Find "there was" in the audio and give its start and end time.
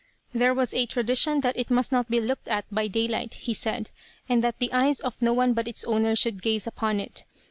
0.33-0.73